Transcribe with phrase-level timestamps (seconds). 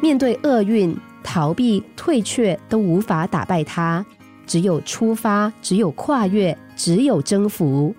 [0.00, 4.04] 面对厄运，逃避、退却都无法打败他，
[4.46, 7.94] 只有出发，只有跨越，只有征服。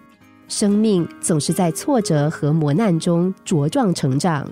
[0.48, 4.50] 生命总是在挫折和磨难中茁壮成长。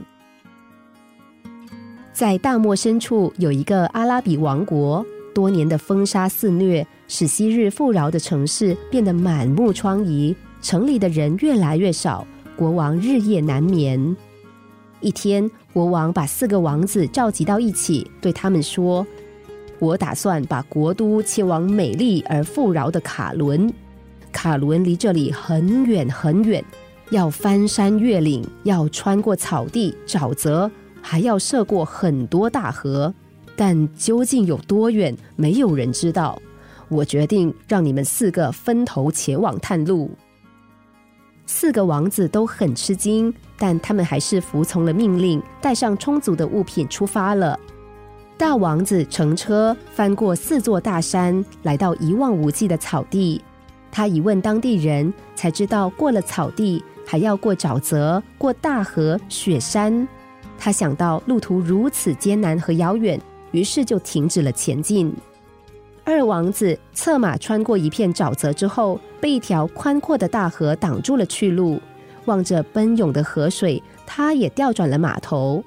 [2.11, 12.25] 在大漠深处有一个阿拉比王国，多年的风沙肆虐，使昔日富饶的城市变得满目疮痍，城里的人越来越少，
[12.57, 14.15] 国王日夜难眠。
[15.05, 19.05] 一天，国王把四个王子召集到一起，对他们说
[19.77, 23.71] ：“我打算把国都迁往美丽而富饶的卡伦。
[24.31, 26.65] 卡伦离这里很远很远，
[27.11, 30.71] 要翻山越岭，要穿过草地、沼泽。”
[31.03, 33.13] 还要涉过很多大河，
[33.55, 36.41] 但究竟有多远，没有人知道。
[36.89, 40.09] 我决定让你们四个分头前往探路。
[41.65, 47.59] 四个王子都很吃惊，但他们还是服从了命令，带上充足的物品出发了。
[48.37, 53.41] 大王子乘车翻过四座大山，来到一望无际的草地。
[53.91, 60.07] 他一问当地人，才知道过了草地还要过沼泽、过大河、雪山。
[60.59, 65.11] 他想到路途如此艰难和遥远，于是就停止了前进。
[66.05, 71.81] 二王子策马穿过一片沼泽之后，被一条宽阔的大河挡住了去路。
[72.25, 75.63] 望着奔涌的河水，他也调转了马头。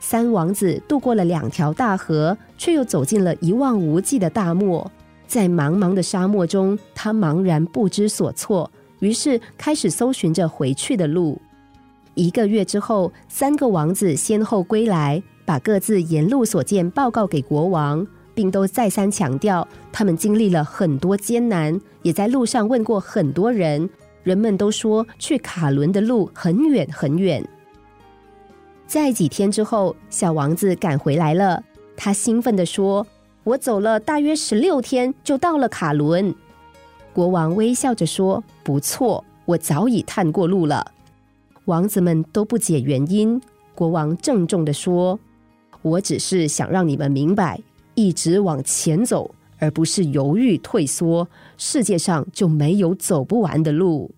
[0.00, 4.90] 三王子渡过了两条大河，却又走进了一望无际的大漠。
[5.26, 8.70] 在茫茫的沙漠中，他茫然不知所措，
[9.00, 11.40] 于是开始搜寻着回去的路。
[12.14, 23.88] 一个月之后，三个王子先后归来，把各自沿路所见报告给国王，并都再三强调，他们经历了很多艰难，也在路上问过很多人，
[24.22, 27.42] 人们都说去卡伦的路很远很远。
[28.86, 31.64] 在几天之后，小王子赶回来了，
[31.96, 33.06] 他兴奋地说
[33.42, 36.34] ：“我走了大约十六天，就到了卡伦。”
[37.14, 40.92] 国王微笑着说：“不错，我早已探过路了。”
[41.64, 43.40] 王子们都不解原因。
[43.74, 45.18] 国王郑重的说
[45.82, 47.60] ：“我只是想让你们明白，
[47.96, 51.26] 一直往前走，而不是犹豫退缩，
[51.56, 54.14] 世界上就没有走不完的路。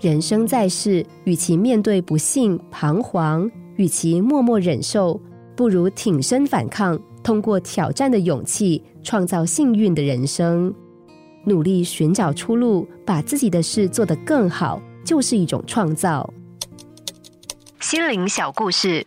[0.00, 5.20] 人生在世，与其面对不幸彷徨，与其默默忍受，
[5.54, 10.72] 不如挺身反抗，通过挑战的勇气，创造幸运的人生。”
[11.44, 16.32] 努力寻找出路，把自己的事做得更好，就是一种创造。
[17.80, 19.06] 心灵小故事，